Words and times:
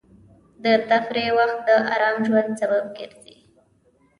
د 0.63 0.65
تفریح 0.89 1.29
وخت 1.37 1.59
د 1.67 1.69
ارام 1.93 2.17
ژوند 2.27 2.49
سبب 2.61 2.83
ګرځي. 2.97 3.37